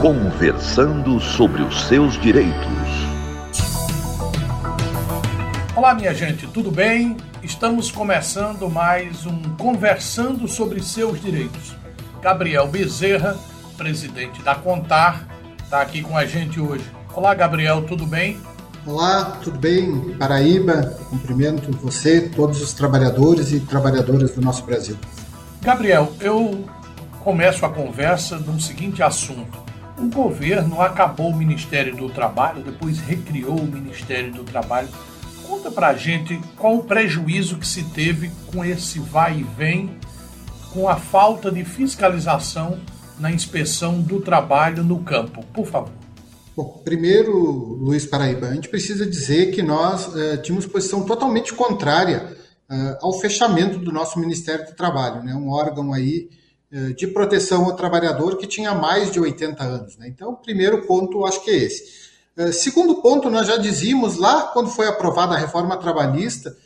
Conversando 0.00 1.18
sobre 1.18 1.62
os 1.62 1.84
seus 1.84 2.20
direitos. 2.20 2.52
Olá, 5.74 5.94
minha 5.94 6.12
gente, 6.12 6.46
tudo 6.48 6.70
bem? 6.70 7.16
Estamos 7.42 7.90
começando 7.90 8.68
mais 8.68 9.24
um 9.24 9.42
Conversando 9.56 10.46
sobre 10.46 10.82
seus 10.82 11.18
direitos. 11.20 11.74
Gabriel 12.20 12.68
Bezerra, 12.68 13.38
presidente 13.78 14.42
da 14.42 14.54
Contar, 14.54 15.26
está 15.64 15.80
aqui 15.80 16.02
com 16.02 16.16
a 16.16 16.26
gente 16.26 16.60
hoje. 16.60 16.84
Olá, 17.14 17.34
Gabriel, 17.34 17.82
tudo 17.86 18.06
bem? 18.06 18.38
Olá, 18.84 19.38
tudo 19.42 19.58
bem? 19.58 20.14
Paraíba, 20.18 20.94
cumprimento 21.08 21.72
você, 21.78 22.28
todos 22.28 22.60
os 22.60 22.74
trabalhadores 22.74 23.50
e 23.50 23.60
trabalhadoras 23.60 24.32
do 24.32 24.42
nosso 24.42 24.62
Brasil. 24.64 24.96
Gabriel, 25.62 26.12
eu 26.20 26.66
começo 27.24 27.64
a 27.64 27.70
conversa 27.70 28.36
no 28.36 28.60
seguinte 28.60 29.02
assunto. 29.02 29.65
O 29.98 30.08
governo 30.08 30.82
acabou 30.82 31.30
o 31.30 31.36
Ministério 31.36 31.96
do 31.96 32.10
Trabalho, 32.10 32.62
depois 32.62 32.98
recriou 32.98 33.58
o 33.58 33.66
Ministério 33.66 34.30
do 34.30 34.44
Trabalho. 34.44 34.88
Conta 35.46 35.70
pra 35.70 35.94
gente 35.94 36.38
qual 36.56 36.76
o 36.76 36.84
prejuízo 36.84 37.56
que 37.56 37.66
se 37.66 37.82
teve 37.84 38.30
com 38.52 38.64
esse 38.64 38.98
vai 38.98 39.38
e 39.38 39.42
vem, 39.42 39.98
com 40.72 40.88
a 40.88 40.96
falta 40.96 41.50
de 41.50 41.64
fiscalização 41.64 42.78
na 43.18 43.30
inspeção 43.30 44.00
do 44.00 44.20
trabalho 44.20 44.84
no 44.84 45.02
campo. 45.02 45.42
Por 45.54 45.66
favor. 45.66 45.92
Bom, 46.54 46.80
primeiro, 46.84 47.32
Luiz 47.32 48.04
Paraíba, 48.04 48.48
a 48.48 48.54
gente 48.54 48.68
precisa 48.68 49.06
dizer 49.06 49.50
que 49.50 49.62
nós 49.62 50.08
uh, 50.08 50.42
tínhamos 50.42 50.66
posição 50.66 51.04
totalmente 51.04 51.54
contrária 51.54 52.36
uh, 52.70 52.96
ao 53.00 53.12
fechamento 53.18 53.78
do 53.78 53.92
nosso 53.92 54.18
Ministério 54.18 54.66
do 54.66 54.74
Trabalho, 54.74 55.22
né? 55.22 55.34
um 55.34 55.50
órgão 55.50 55.92
aí 55.92 56.28
de 56.96 57.06
proteção 57.06 57.64
ao 57.64 57.76
trabalhador 57.76 58.36
que 58.36 58.46
tinha 58.46 58.74
mais 58.74 59.10
de 59.10 59.20
80 59.20 59.62
anos. 59.62 59.96
Né? 59.96 60.08
Então, 60.08 60.34
primeiro 60.34 60.86
ponto, 60.86 61.24
acho 61.26 61.42
que 61.42 61.50
é 61.50 61.56
esse. 61.56 61.84
segundo 62.52 62.96
ponto, 63.02 63.30
nós 63.30 63.46
já 63.46 63.56
dizíamos 63.56 64.16
lá 64.16 64.42
quando 64.52 64.68
foi 64.68 64.86
aprovada 64.86 65.34
a 65.34 65.38
reforma 65.38 65.76
trabalhista 65.76 66.56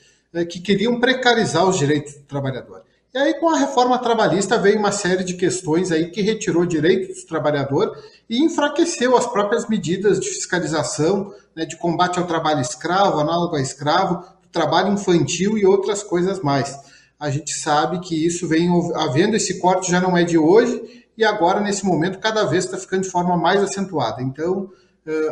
que 0.48 0.60
queriam 0.60 0.98
precarizar 1.00 1.68
os 1.68 1.76
direitos 1.76 2.14
do 2.14 2.22
trabalhador. 2.22 2.82
E 3.12 3.18
aí, 3.18 3.34
com 3.34 3.48
a 3.48 3.58
reforma 3.58 3.98
trabalhista, 3.98 4.56
veio 4.56 4.78
uma 4.78 4.92
série 4.92 5.24
de 5.24 5.34
questões 5.34 5.90
aí 5.90 6.10
que 6.10 6.22
retirou 6.22 6.64
direitos 6.64 7.22
do 7.22 7.26
trabalhador 7.26 7.92
e 8.28 8.38
enfraqueceu 8.38 9.16
as 9.16 9.26
próprias 9.26 9.68
medidas 9.68 10.20
de 10.20 10.28
fiscalização, 10.28 11.34
né, 11.56 11.64
de 11.64 11.76
combate 11.76 12.20
ao 12.20 12.26
trabalho 12.26 12.60
escravo, 12.60 13.18
análogo 13.18 13.56
a 13.56 13.60
escravo, 13.60 14.24
trabalho 14.52 14.92
infantil 14.92 15.58
e 15.58 15.66
outras 15.66 16.04
coisas 16.04 16.40
mais. 16.40 16.78
A 17.20 17.30
gente 17.30 17.52
sabe 17.52 18.00
que 18.00 18.26
isso 18.26 18.48
vem 18.48 18.68
havendo 18.94 19.36
esse 19.36 19.60
corte 19.60 19.90
já 19.90 20.00
não 20.00 20.16
é 20.16 20.24
de 20.24 20.38
hoje 20.38 21.04
e 21.16 21.24
agora 21.24 21.60
nesse 21.60 21.84
momento 21.84 22.18
cada 22.18 22.44
vez 22.44 22.64
está 22.64 22.78
ficando 22.78 23.02
de 23.02 23.10
forma 23.10 23.36
mais 23.36 23.62
acentuada. 23.62 24.22
Então 24.22 24.70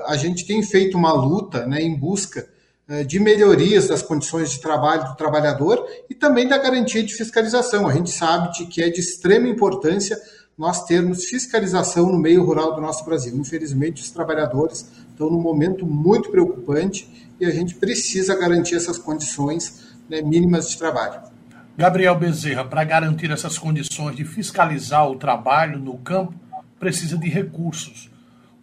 a 0.07 0.17
gente 0.17 0.47
tem 0.47 0.63
feito 0.63 0.97
uma 0.97 1.13
luta, 1.13 1.67
né, 1.67 1.81
em 1.81 1.95
busca 1.97 2.49
eh, 2.89 3.05
de 3.05 3.21
melhorias 3.21 3.89
das 3.89 4.03
condições 4.03 4.51
de 4.51 4.61
trabalho 4.61 5.05
do 5.05 5.17
trabalhador 5.17 5.87
e 6.09 6.15
também 6.15 6.49
da 6.49 6.59
garantia 6.59 7.03
de 7.03 7.15
fiscalização. 7.15 7.87
A 7.87 7.93
gente 7.93 8.11
sabe 8.11 8.53
de 8.53 8.67
que 8.67 8.83
é 8.83 8.89
de 8.89 9.01
extrema 9.01 9.47
importância 9.47 10.19
nós 10.57 10.85
termos 10.85 11.27
fiscalização 11.27 12.11
no 12.11 12.19
meio 12.19 12.43
rural 12.43 12.75
do 12.75 12.81
nosso 12.81 13.05
Brasil. 13.05 13.37
Infelizmente, 13.37 14.03
os 14.03 14.11
trabalhadores 14.11 14.87
estão 15.11 15.31
num 15.31 15.41
momento 15.41 15.87
muito 15.87 16.31
preocupante 16.31 17.29
e 17.39 17.47
a 17.47 17.51
gente 17.51 17.77
precisa 17.77 18.35
garantir 18.35 18.75
essas 18.75 18.99
condições 18.99 19.95
né, 20.09 20.21
mínimas 20.21 20.69
de 20.69 20.77
trabalho. 20.77 21.38
Gabriel 21.79 22.15
Bezerra, 22.15 22.65
para 22.65 22.85
garantir 22.85 23.31
essas 23.31 23.57
condições 23.57 24.15
de 24.15 24.25
fiscalizar 24.25 25.09
o 25.09 25.17
trabalho 25.17 25.79
no 25.79 25.97
campo, 25.97 26.35
precisa 26.79 27.17
de 27.17 27.29
recursos 27.29 28.11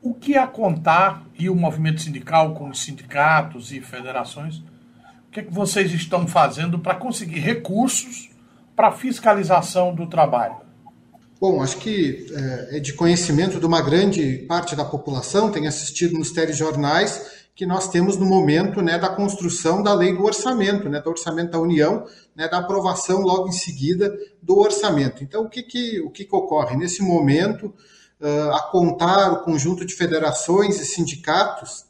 o 0.05 0.13
que 0.13 0.37
a 0.37 0.45
Contar 0.45 1.25
e 1.37 1.49
o 1.49 1.55
movimento 1.55 1.99
sindical, 1.99 2.53
com 2.53 2.69
os 2.69 2.83
sindicatos 2.83 3.71
e 3.71 3.81
federações, 3.81 4.57
o 4.57 5.31
que, 5.31 5.39
é 5.39 5.43
que 5.43 5.51
vocês 5.51 5.91
estão 5.91 6.27
fazendo 6.27 6.77
para 6.77 6.93
conseguir 6.93 7.39
recursos 7.39 8.29
para 8.75 8.91
fiscalização 8.91 9.95
do 9.95 10.05
trabalho? 10.05 10.57
Bom, 11.41 11.61
acho 11.61 11.77
que 11.77 12.27
é, 12.31 12.77
é 12.77 12.79
de 12.79 12.93
conhecimento 12.93 13.59
de 13.59 13.65
uma 13.65 13.81
grande 13.81 14.45
parte 14.47 14.75
da 14.75 14.85
população, 14.85 15.51
tem 15.51 15.67
assistido 15.67 16.19
nos 16.19 16.31
telejornais, 16.31 17.44
que 17.55 17.65
nós 17.65 17.87
temos 17.87 18.17
no 18.17 18.25
momento 18.25 18.81
né, 18.81 18.99
da 18.99 19.09
construção 19.09 19.81
da 19.81 19.93
lei 19.93 20.13
do 20.13 20.23
orçamento, 20.23 20.89
né, 20.89 20.99
do 20.99 21.09
orçamento 21.09 21.51
da 21.51 21.59
União, 21.59 22.05
né, 22.35 22.49
da 22.49 22.57
aprovação 22.57 23.21
logo 23.21 23.47
em 23.47 23.53
seguida 23.53 24.13
do 24.41 24.59
orçamento. 24.59 25.23
Então, 25.23 25.43
o 25.43 25.49
que, 25.49 25.63
que, 25.63 26.01
o 26.01 26.09
que, 26.09 26.25
que 26.25 26.35
ocorre? 26.35 26.75
Nesse 26.75 27.01
momento, 27.01 27.73
a 28.21 28.59
contar 28.71 29.31
o 29.33 29.43
conjunto 29.43 29.85
de 29.85 29.93
federações 29.93 30.79
e 30.79 30.85
sindicatos, 30.85 31.85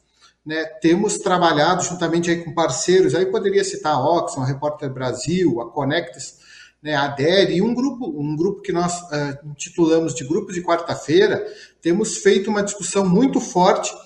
né, 0.46 0.64
temos 0.80 1.18
trabalhado 1.18 1.84
juntamente 1.84 2.30
aí 2.30 2.44
com 2.44 2.54
parceiros, 2.54 3.16
aí 3.16 3.26
poderia 3.26 3.64
citar 3.64 3.96
a 3.96 4.00
Oxfam, 4.00 4.44
a 4.44 4.46
Repórter 4.46 4.94
Brasil, 4.94 5.60
a 5.60 5.72
Conectas, 5.72 6.38
né, 6.84 6.96
a 6.96 7.08
DERE, 7.08 7.56
e 7.56 7.62
um 7.64 7.74
grupo, 7.74 8.06
um 8.06 8.36
grupo 8.36 8.62
que 8.62 8.72
nós 8.72 9.02
uh, 9.02 9.50
intitulamos 9.50 10.14
de 10.14 10.24
Grupo 10.24 10.54
de 10.54 10.62
Quarta-feira, 10.62 11.44
temos 11.82 12.18
feito 12.18 12.48
uma 12.50 12.62
discussão 12.62 13.04
muito 13.10 13.40
forte 13.40 13.92
uh, 13.92 13.98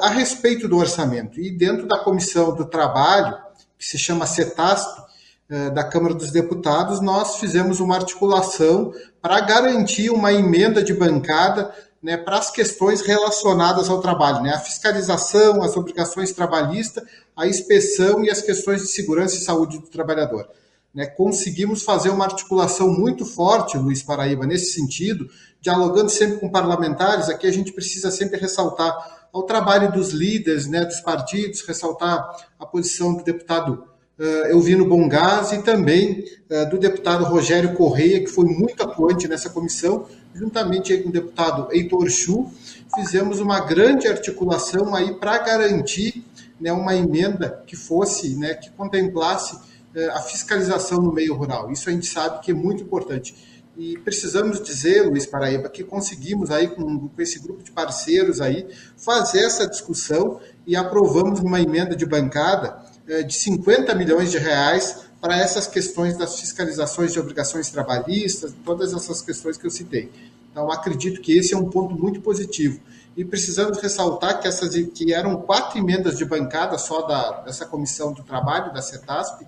a 0.00 0.08
respeito 0.08 0.66
do 0.66 0.76
orçamento. 0.76 1.40
E 1.40 1.50
dentro 1.50 1.86
da 1.86 1.98
Comissão 1.98 2.54
do 2.54 2.64
Trabalho, 2.64 3.36
que 3.78 3.84
se 3.84 3.98
chama 3.98 4.26
CETASP, 4.26 5.02
uh, 5.50 5.70
da 5.74 5.84
Câmara 5.84 6.14
dos 6.14 6.30
Deputados, 6.30 7.00
nós 7.00 7.36
fizemos 7.36 7.80
uma 7.80 7.96
articulação 7.96 8.92
para 9.20 9.40
garantir 9.40 10.10
uma 10.10 10.32
emenda 10.32 10.82
de 10.82 10.94
bancada 10.94 11.74
né, 12.02 12.16
para 12.16 12.38
as 12.38 12.50
questões 12.50 13.00
relacionadas 13.00 13.88
ao 13.88 14.00
trabalho, 14.00 14.42
né, 14.42 14.50
a 14.50 14.60
fiscalização, 14.60 15.62
as 15.62 15.76
obrigações 15.76 16.30
trabalhistas, 16.32 17.02
a 17.36 17.46
inspeção 17.46 18.24
e 18.24 18.30
as 18.30 18.40
questões 18.40 18.82
de 18.82 18.88
segurança 18.88 19.36
e 19.36 19.40
saúde 19.40 19.78
do 19.78 19.88
trabalhador. 19.88 20.48
Né, 20.94 21.06
conseguimos 21.06 21.82
fazer 21.82 22.10
uma 22.10 22.24
articulação 22.24 22.92
muito 22.92 23.26
forte, 23.26 23.76
Luiz 23.76 24.02
Paraíba, 24.02 24.46
nesse 24.46 24.72
sentido, 24.72 25.28
dialogando 25.60 26.08
sempre 26.08 26.38
com 26.38 26.48
parlamentares. 26.48 27.28
Aqui 27.28 27.46
a 27.46 27.52
gente 27.52 27.72
precisa 27.72 28.10
sempre 28.10 28.38
ressaltar 28.38 29.15
ao 29.36 29.42
trabalho 29.42 29.92
dos 29.92 30.12
líderes 30.12 30.66
né, 30.66 30.82
dos 30.82 31.00
partidos, 31.02 31.60
ressaltar 31.60 32.26
a 32.58 32.64
posição 32.64 33.14
do 33.14 33.22
deputado 33.22 33.84
uh, 34.18 34.46
Elvino 34.46 34.88
Bongás 34.88 35.52
e 35.52 35.62
também 35.62 36.24
uh, 36.50 36.70
do 36.70 36.78
deputado 36.78 37.22
Rogério 37.22 37.74
Correia, 37.74 38.20
que 38.20 38.28
foi 38.28 38.46
muito 38.46 38.82
atuante 38.82 39.28
nessa 39.28 39.50
comissão, 39.50 40.06
juntamente 40.34 40.96
com 40.96 41.10
o 41.10 41.12
deputado 41.12 41.68
Heitor 41.70 42.08
Chu, 42.08 42.50
fizemos 42.94 43.38
uma 43.38 43.60
grande 43.60 44.08
articulação 44.08 44.94
aí 44.94 45.12
para 45.16 45.36
garantir 45.36 46.24
né, 46.58 46.72
uma 46.72 46.96
emenda 46.96 47.62
que 47.66 47.76
fosse, 47.76 48.36
né, 48.36 48.54
que 48.54 48.70
contemplasse 48.70 49.54
uh, 49.54 50.12
a 50.12 50.20
fiscalização 50.20 51.02
no 51.02 51.12
meio 51.12 51.34
rural. 51.34 51.70
Isso 51.70 51.90
a 51.90 51.92
gente 51.92 52.06
sabe 52.06 52.40
que 52.40 52.52
é 52.52 52.54
muito 52.54 52.82
importante. 52.82 53.34
E 53.76 53.98
precisamos 53.98 54.62
dizer, 54.62 55.02
Luiz 55.02 55.26
Paraíba, 55.26 55.68
que 55.68 55.84
conseguimos 55.84 56.50
aí 56.50 56.68
com, 56.68 57.08
com 57.08 57.22
esse 57.22 57.38
grupo 57.38 57.62
de 57.62 57.70
parceiros 57.70 58.40
aí 58.40 58.66
fazer 58.96 59.40
essa 59.40 59.68
discussão 59.68 60.40
e 60.66 60.74
aprovamos 60.74 61.40
uma 61.40 61.60
emenda 61.60 61.94
de 61.94 62.06
bancada 62.06 62.78
é, 63.06 63.22
de 63.22 63.34
50 63.34 63.94
milhões 63.94 64.30
de 64.30 64.38
reais 64.38 65.04
para 65.20 65.36
essas 65.38 65.66
questões 65.66 66.16
das 66.16 66.40
fiscalizações 66.40 67.12
de 67.12 67.20
obrigações 67.20 67.68
trabalhistas, 67.68 68.54
todas 68.64 68.94
essas 68.94 69.20
questões 69.20 69.58
que 69.58 69.66
eu 69.66 69.70
citei. 69.70 70.10
Então, 70.50 70.70
acredito 70.72 71.20
que 71.20 71.36
esse 71.36 71.52
é 71.52 71.56
um 71.56 71.68
ponto 71.68 71.94
muito 71.94 72.20
positivo. 72.22 72.80
E 73.14 73.24
precisamos 73.24 73.78
ressaltar 73.78 74.40
que 74.40 74.48
essas 74.48 74.74
que 74.94 75.12
eram 75.12 75.36
quatro 75.42 75.78
emendas 75.78 76.16
de 76.16 76.24
bancada 76.24 76.78
só 76.78 77.02
da, 77.02 77.42
dessa 77.42 77.66
comissão 77.66 78.12
do 78.12 78.22
trabalho, 78.22 78.72
da 78.72 78.80
CETASP, 78.80 79.46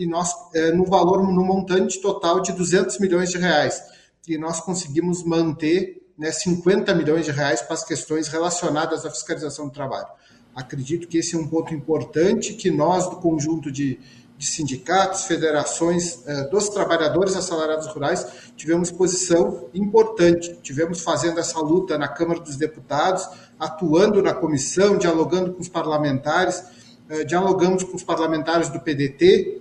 e 0.00 0.06
nós, 0.06 0.34
é, 0.54 0.72
no 0.72 0.86
valor, 0.86 1.22
no 1.22 1.44
montante 1.44 2.00
total 2.00 2.40
de 2.40 2.52
200 2.52 2.98
milhões 2.98 3.28
de 3.28 3.36
reais. 3.36 3.82
E 4.26 4.38
nós 4.38 4.58
conseguimos 4.58 5.22
manter 5.22 6.00
né, 6.16 6.32
50 6.32 6.94
milhões 6.94 7.26
de 7.26 7.32
reais 7.32 7.60
para 7.60 7.74
as 7.74 7.84
questões 7.84 8.26
relacionadas 8.26 9.04
à 9.04 9.10
fiscalização 9.10 9.66
do 9.66 9.72
trabalho. 9.72 10.08
Acredito 10.54 11.06
que 11.06 11.18
esse 11.18 11.36
é 11.36 11.38
um 11.38 11.46
ponto 11.46 11.74
importante 11.74 12.54
que 12.54 12.70
nós, 12.70 13.10
do 13.10 13.16
conjunto 13.16 13.70
de, 13.70 14.00
de 14.38 14.46
sindicatos, 14.46 15.24
federações 15.24 16.26
eh, 16.26 16.48
dos 16.48 16.70
trabalhadores 16.70 17.36
assalariados 17.36 17.86
rurais, 17.88 18.26
tivemos 18.56 18.90
posição 18.90 19.68
importante. 19.74 20.58
Tivemos 20.62 21.02
fazendo 21.02 21.38
essa 21.38 21.60
luta 21.60 21.98
na 21.98 22.08
Câmara 22.08 22.40
dos 22.40 22.56
Deputados, 22.56 23.28
atuando 23.58 24.22
na 24.22 24.32
comissão, 24.32 24.96
dialogando 24.96 25.52
com 25.52 25.60
os 25.60 25.68
parlamentares, 25.68 26.64
eh, 27.10 27.22
dialogamos 27.24 27.82
com 27.84 27.96
os 27.96 28.02
parlamentares 28.02 28.70
do 28.70 28.80
PDT, 28.80 29.59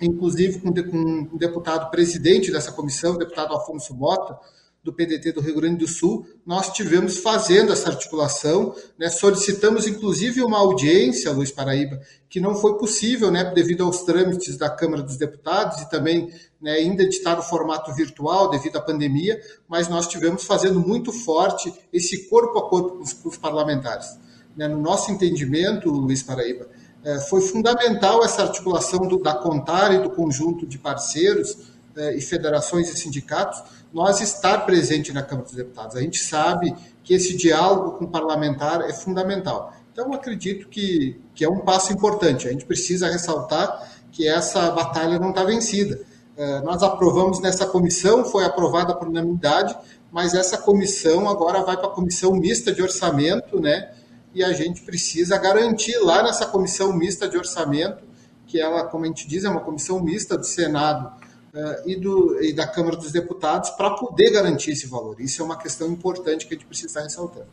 inclusive 0.00 0.60
com, 0.60 0.72
com 0.72 1.28
o 1.32 1.38
deputado 1.38 1.90
presidente 1.90 2.50
dessa 2.50 2.72
comissão, 2.72 3.14
o 3.14 3.18
deputado 3.18 3.54
Afonso 3.54 3.94
Mota, 3.94 4.38
do 4.82 4.92
PDT 4.92 5.32
do 5.32 5.40
Rio 5.40 5.56
Grande 5.56 5.76
do 5.76 5.86
Sul, 5.86 6.26
nós 6.44 6.72
tivemos 6.72 7.18
fazendo 7.18 7.70
essa 7.70 7.90
articulação, 7.90 8.74
né, 8.98 9.10
solicitamos 9.10 9.86
inclusive 9.86 10.42
uma 10.42 10.58
audiência, 10.58 11.30
Luiz 11.32 11.50
Paraíba, 11.50 12.00
que 12.30 12.40
não 12.40 12.54
foi 12.54 12.78
possível, 12.78 13.30
né, 13.30 13.44
devido 13.54 13.84
aos 13.84 14.02
trâmites 14.04 14.56
da 14.56 14.70
Câmara 14.70 15.02
dos 15.02 15.18
Deputados 15.18 15.82
e 15.82 15.90
também 15.90 16.32
né, 16.60 16.72
ainda 16.72 17.02
editar 17.02 17.38
o 17.38 17.42
formato 17.42 17.92
virtual 17.94 18.48
devido 18.48 18.76
à 18.76 18.80
pandemia, 18.80 19.38
mas 19.68 19.86
nós 19.88 20.08
tivemos 20.08 20.44
fazendo 20.44 20.80
muito 20.80 21.12
forte 21.12 21.72
esse 21.92 22.28
corpo 22.28 22.58
a 22.58 22.68
corpo 22.68 22.96
com 22.96 23.02
os, 23.02 23.12
com 23.12 23.28
os 23.28 23.36
parlamentares. 23.36 24.18
Né, 24.56 24.66
no 24.66 24.80
nosso 24.80 25.10
entendimento, 25.10 25.90
Luiz 25.90 26.22
Paraíba, 26.22 26.66
é, 27.04 27.18
foi 27.20 27.40
fundamental 27.40 28.24
essa 28.24 28.42
articulação 28.42 29.00
do, 29.00 29.18
da 29.18 29.34
Contar 29.34 29.94
e 29.94 29.98
do 29.98 30.10
conjunto 30.10 30.66
de 30.66 30.78
parceiros 30.78 31.56
é, 31.96 32.16
e 32.16 32.20
federações 32.20 32.88
e 32.92 32.96
sindicatos, 32.96 33.62
nós 33.92 34.20
estar 34.20 34.64
presente 34.66 35.12
na 35.12 35.22
Câmara 35.22 35.46
dos 35.46 35.56
Deputados. 35.56 35.96
A 35.96 36.00
gente 36.00 36.18
sabe 36.18 36.74
que 37.02 37.14
esse 37.14 37.36
diálogo 37.36 37.98
com 37.98 38.04
o 38.04 38.08
parlamentar 38.08 38.82
é 38.82 38.92
fundamental. 38.92 39.74
Então, 39.92 40.12
acredito 40.12 40.68
que, 40.68 41.20
que 41.34 41.44
é 41.44 41.48
um 41.48 41.60
passo 41.60 41.92
importante. 41.92 42.46
A 42.46 42.52
gente 42.52 42.64
precisa 42.64 43.10
ressaltar 43.10 43.90
que 44.12 44.28
essa 44.28 44.70
batalha 44.70 45.18
não 45.18 45.30
está 45.30 45.44
vencida. 45.44 46.00
É, 46.36 46.60
nós 46.60 46.82
aprovamos 46.82 47.40
nessa 47.40 47.66
comissão, 47.66 48.24
foi 48.24 48.44
aprovada 48.44 48.94
por 48.94 49.08
unanimidade, 49.08 49.76
mas 50.12 50.34
essa 50.34 50.56
comissão 50.56 51.28
agora 51.28 51.62
vai 51.62 51.76
para 51.76 51.86
a 51.86 51.90
comissão 51.90 52.32
mista 52.32 52.72
de 52.72 52.82
orçamento, 52.82 53.60
né? 53.60 53.90
E 54.32 54.44
a 54.44 54.52
gente 54.52 54.82
precisa 54.82 55.36
garantir 55.38 55.98
lá 55.98 56.22
nessa 56.22 56.46
comissão 56.46 56.92
mista 56.92 57.28
de 57.28 57.36
orçamento, 57.36 58.04
que 58.46 58.60
ela, 58.60 58.84
como 58.84 59.04
a 59.04 59.08
gente 59.08 59.26
diz, 59.26 59.44
é 59.44 59.48
uma 59.48 59.60
comissão 59.60 60.00
mista 60.00 60.38
do 60.38 60.44
Senado 60.44 61.08
uh, 61.52 61.88
e, 61.88 61.96
do, 61.96 62.40
e 62.40 62.52
da 62.52 62.64
Câmara 62.64 62.96
dos 62.96 63.10
Deputados 63.10 63.70
para 63.70 63.90
poder 63.90 64.30
garantir 64.30 64.70
esse 64.70 64.86
valor. 64.86 65.20
Isso 65.20 65.42
é 65.42 65.44
uma 65.44 65.56
questão 65.56 65.88
importante 65.88 66.46
que 66.46 66.54
a 66.54 66.56
gente 66.56 66.66
precisa 66.66 66.86
estar 66.86 67.00
ressaltando. 67.02 67.46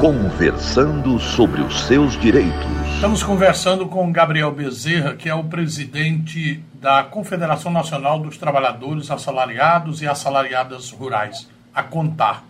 Conversando 0.00 1.18
sobre 1.18 1.62
os 1.62 1.80
seus 1.80 2.12
direitos. 2.20 2.52
Estamos 2.94 3.24
conversando 3.24 3.88
com 3.88 4.12
Gabriel 4.12 4.52
Bezerra, 4.52 5.16
que 5.16 5.28
é 5.28 5.34
o 5.34 5.42
presidente 5.42 6.62
da 6.74 7.02
Confederação 7.02 7.72
Nacional 7.72 8.20
dos 8.20 8.38
Trabalhadores 8.38 9.10
Assalariados 9.10 10.00
e 10.00 10.06
Assalariadas 10.06 10.92
Rurais, 10.92 11.48
a 11.74 11.82
CONTAR. 11.82 12.44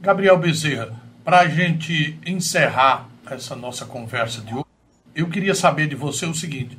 Gabriel 0.00 0.38
Bezerra, 0.38 1.05
para 1.26 1.40
a 1.40 1.48
gente 1.48 2.16
encerrar 2.24 3.10
essa 3.28 3.56
nossa 3.56 3.84
conversa 3.84 4.40
de 4.40 4.54
hoje, 4.54 4.64
eu 5.12 5.28
queria 5.28 5.56
saber 5.56 5.88
de 5.88 5.96
você 5.96 6.24
o 6.24 6.32
seguinte: 6.32 6.78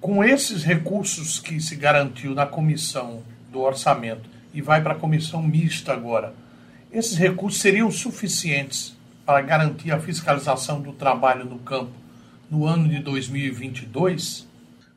com 0.00 0.24
esses 0.24 0.64
recursos 0.64 1.38
que 1.38 1.60
se 1.60 1.76
garantiu 1.76 2.34
na 2.34 2.46
comissão 2.46 3.22
do 3.52 3.60
orçamento 3.60 4.26
e 4.54 4.62
vai 4.62 4.82
para 4.82 4.94
a 4.94 4.98
comissão 4.98 5.42
mista 5.42 5.92
agora, 5.92 6.32
esses 6.90 7.18
recursos 7.18 7.60
seriam 7.60 7.90
suficientes 7.90 8.96
para 9.26 9.42
garantir 9.42 9.92
a 9.92 10.00
fiscalização 10.00 10.80
do 10.80 10.94
trabalho 10.94 11.44
no 11.44 11.58
campo 11.58 11.92
no 12.50 12.64
ano 12.64 12.88
de 12.88 13.00
2022? 13.00 14.48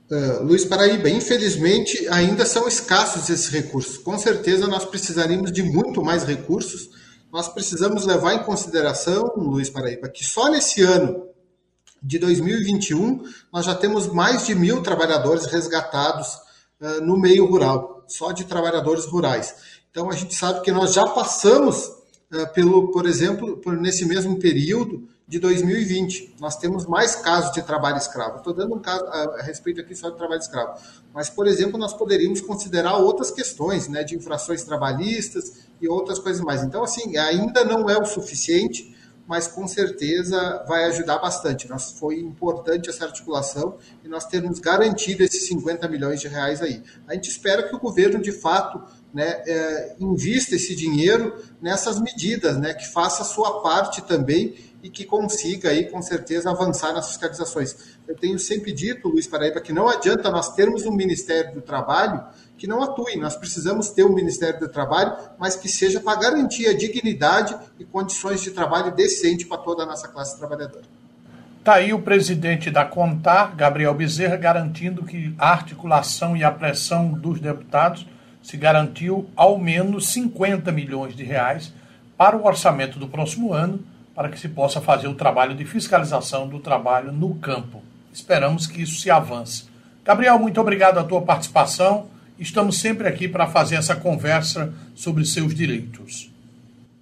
Uh, 0.09 0.15
é, 0.15 0.39
Luiz 0.39 0.63
Paraíba, 0.63 1.09
infelizmente 1.09 2.07
ainda 2.07 2.45
são 2.45 2.65
escassos 2.69 3.29
esses 3.29 3.50
recursos. 3.50 3.97
Com 3.97 4.18
certeza 4.18 4.65
nós 4.65 4.85
precisaríamos 4.85 5.51
de 5.51 5.62
muito 5.62 6.01
mais 6.01 6.23
recursos. 6.23 7.01
Nós 7.31 7.48
precisamos 7.48 8.06
levar 8.06 8.33
em 8.33 8.44
consideração, 8.44 9.33
Luiz 9.38 9.69
Paraíba, 9.69 10.10
que 10.10 10.24
só 10.24 10.50
nesse 10.50 10.81
ano 10.81 11.28
de 12.04 12.19
2021, 12.19 13.24
nós 13.54 13.66
já 13.66 13.74
temos 13.74 14.07
mais 14.07 14.45
de 14.45 14.54
mil 14.54 14.81
trabalhadores 14.81 15.45
resgatados 15.45 16.36
uh, 16.81 17.01
no 17.01 17.18
meio 17.18 17.45
rural, 17.45 18.04
só 18.07 18.33
de 18.33 18.44
trabalhadores 18.44 19.06
rurais. 19.06 19.56
Então, 19.89 20.10
a 20.10 20.16
gente 20.16 20.36
sabe 20.36 20.62
que 20.62 20.72
nós 20.72 20.94
já 20.94 21.06
passamos 21.07 21.86
uh, 21.86 22.51
pelo, 22.54 22.92
por 22.92 23.06
exemplo, 23.06 23.57
por 23.57 23.78
nesse 23.78 24.04
mesmo 24.04 24.38
período 24.38 25.07
de 25.31 25.39
2020. 25.39 26.36
Nós 26.42 26.57
temos 26.57 26.86
mais 26.86 27.16
casos 27.16 27.54
de 27.54 27.62
trabalho 27.62 27.95
escravo. 27.95 28.39
Estou 28.39 28.54
dando 28.54 28.75
um 28.75 28.80
caso 28.80 29.06
a, 29.06 29.42
respeito 29.42 29.80
aqui 29.80 29.95
só 29.95 30.10
de 30.10 30.18
trabalho 30.18 30.42
escravo. 30.42 30.78
Mas, 31.13 31.30
por 31.30 31.48
exemplo, 31.48 31.80
nós 31.80 31.94
poderíamos 31.94 32.42
considerar 32.42 32.98
outras 32.98 33.31
questões, 33.31 33.88
né, 33.88 34.04
de 34.04 34.13
infrações 34.13 34.62
trabalhistas 34.66 35.69
e 35.81 35.88
outras 35.88 36.19
coisas 36.19 36.44
mais. 36.44 36.63
Então, 36.63 36.83
assim, 36.83 37.16
ainda 37.16 37.63
não 37.63 37.89
é 37.89 37.98
o 37.98 38.04
suficiente 38.04 38.94
mas 39.28 39.48
com 39.48 39.66
certeza 39.66 40.66
vai 40.68 40.83
ajudar 40.86 41.19
bastante. 41.19 41.69
Nós, 41.69 41.92
foi 41.94 42.19
importante 42.19 42.89
essa 42.89 43.06
articulação 43.06 43.78
e 44.04 44.10
nós 44.10 44.25
termos 44.25 44.60
garantido 44.60 45.24
esses 45.24 45.48
50 45.48 45.88
milhões 45.88 46.19
de 46.19 46.28
reais 46.28 46.62
aí. 46.62 46.83
A 47.07 47.13
gente 47.13 47.30
espera 47.30 47.63
que 47.63 47.74
o 47.74 47.80
governo, 47.80 48.22
de 48.22 48.33
fato, 48.33 48.83
né, 49.13 49.42
é, 49.48 49.95
invista 50.01 50.56
esse 50.56 50.75
dinheiro 50.75 51.42
nessas 51.62 52.01
medidas, 52.01 52.57
né, 52.57 52.74
que 52.74 52.86
faça 52.92 53.22
a 53.22 53.25
sua 53.25 53.62
parte 53.62 54.01
também 54.01 54.54
e 54.83 54.89
que 54.89 55.06
consiga 55.06 55.69
aí, 55.69 55.89
com 55.89 56.01
certeza, 56.01 56.50
avançar 56.50 56.94
nas 56.94 57.07
fiscalizações. 57.07 57.75
Eu 58.07 58.16
tenho 58.16 58.39
sempre 58.39 58.72
dito, 58.72 59.07
Luiz 59.07 59.28
Paraíba, 59.28 59.62
que 59.62 59.72
não 59.72 59.88
adianta 59.88 60.31
nós 60.31 60.54
termos 60.56 60.86
um 60.86 60.92
Ministério 60.92 61.54
do 61.54 61.62
Trabalho 61.62 62.24
que 62.57 62.68
não 62.68 62.83
atue. 62.83 63.16
Nós 63.18 63.36
precisamos 63.36 63.89
ter 63.89 64.04
um 64.04 64.13
Ministério 64.13 64.60
do 64.60 64.69
Trabalho, 64.69 65.16
mas 65.39 65.56
que 65.56 65.68
seja 65.68 66.00
para 66.00 66.19
garantir 66.19 66.68
a 66.68 66.78
dignidade 66.78 67.56
e 67.80 67.83
condições 67.83 68.42
de 68.42 68.51
trabalho 68.51 68.94
decente 68.94 69.48
para 69.48 69.57
toda 69.57 69.81
a 69.81 69.86
nossa 69.86 70.07
classe 70.07 70.38
trabalhadora. 70.38 70.83
Está 71.57 71.75
aí 71.75 71.94
o 71.94 72.01
presidente 72.01 72.69
da 72.69 72.86
CONTAR, 72.86 73.56
Gabriel 73.56 73.94
Bezerra, 73.94 74.36
garantindo 74.36 75.04
que 75.04 75.33
a 75.38 75.51
articulação 75.51 76.38
e 76.38 76.44
a 76.44 76.51
pressão 76.51 77.12
dos 77.12 77.39
deputados 77.39 78.06
se 78.44 78.57
garantiu 78.57 79.30
ao 79.36 79.57
menos 79.57 80.07
50 80.07 80.72
milhões 80.72 81.16
de 81.16 81.24
reais 81.24 81.74
para 82.18 82.38
o 82.38 82.45
orçamento 82.45 83.00
do 83.00 83.07
próximo 83.07 83.54
ano, 83.54 83.80
para 84.21 84.29
que 84.29 84.39
se 84.39 84.50
possa 84.50 84.79
fazer 84.79 85.07
o 85.07 85.15
trabalho 85.15 85.56
de 85.56 85.65
fiscalização 85.65 86.47
do 86.47 86.59
trabalho 86.59 87.12
no 87.12 87.33
campo. 87.39 87.81
Esperamos 88.13 88.68
que 88.68 88.83
isso 88.83 89.01
se 89.01 89.09
avance. 89.09 89.63
Gabriel, 90.06 90.38
muito 90.38 90.62
obrigado 90.62 91.00
a 91.00 91.03
tua 91.03 91.23
participação. 91.23 92.06
Estamos 92.38 92.79
sempre 92.79 93.07
aqui 93.07 93.27
para 93.27 93.47
fazer 93.47 93.77
essa 93.77 93.95
conversa 93.95 94.71
sobre 94.94 95.25
seus 95.25 95.56
direitos. 95.56 96.31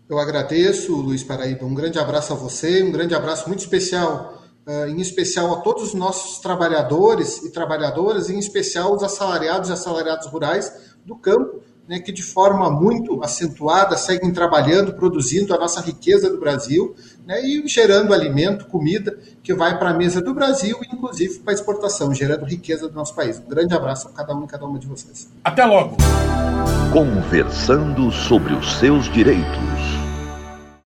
Eu 0.07 0.17
agradeço, 0.17 0.95
Luiz 0.95 1.21
Paraíba. 1.21 1.65
Um 1.65 1.75
grande 1.75 1.99
abraço 1.99 2.31
a 2.31 2.37
você, 2.37 2.83
um 2.83 2.91
grande 2.93 3.13
abraço 3.13 3.49
muito 3.49 3.59
especial, 3.59 4.41
uh, 4.65 4.87
em 4.87 5.01
especial 5.01 5.53
a 5.55 5.59
todos 5.59 5.89
os 5.89 5.93
nossos 5.93 6.39
trabalhadores 6.39 7.43
e 7.43 7.51
trabalhadoras, 7.51 8.29
em 8.29 8.39
especial 8.39 8.95
os 8.95 9.03
assalariados 9.03 9.69
e 9.69 9.73
assalariados 9.73 10.25
rurais 10.27 10.71
do 11.05 11.17
campo, 11.17 11.61
né, 11.89 11.99
que 11.99 12.11
de 12.11 12.21
forma 12.21 12.69
muito 12.69 13.23
acentuada 13.23 13.97
seguem 13.97 14.31
trabalhando, 14.31 14.93
produzindo 14.93 15.55
a 15.55 15.57
nossa 15.57 15.81
riqueza 15.81 16.29
do 16.29 16.39
Brasil 16.39 16.95
né, 17.25 17.43
e 17.43 17.67
gerando 17.67 18.13
alimento, 18.13 18.67
comida 18.67 19.17
que 19.41 19.55
vai 19.55 19.79
para 19.79 19.89
a 19.89 19.93
mesa 19.93 20.21
do 20.21 20.31
Brasil, 20.31 20.77
inclusive 20.93 21.39
para 21.39 21.51
exportação, 21.51 22.13
gerando 22.13 22.45
riqueza 22.45 22.87
do 22.87 22.93
nosso 22.93 23.15
país. 23.15 23.39
Um 23.39 23.49
grande 23.49 23.73
abraço 23.73 24.07
a 24.07 24.11
cada 24.11 24.35
um 24.35 24.43
e 24.43 24.47
cada 24.47 24.67
uma 24.67 24.77
de 24.77 24.85
vocês. 24.85 25.27
Até 25.43 25.65
logo. 25.65 25.97
Conversando 26.93 28.11
sobre 28.11 28.53
os 28.53 28.71
seus 28.73 29.11
direitos. 29.11 29.68